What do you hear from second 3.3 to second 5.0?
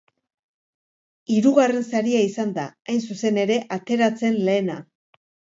ere, ateratzen lehena.